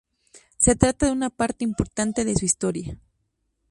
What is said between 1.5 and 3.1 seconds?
importante de su historia.